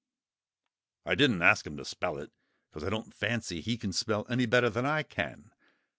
[1.05, 2.31] I didn't ask him to spell it,
[2.71, 5.51] because I don't fancy he can spell any better than I can.